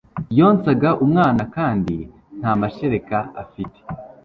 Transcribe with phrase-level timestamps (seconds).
[0.37, 1.95] yonsaga umwana kandi
[2.39, 3.79] nta mashereka afite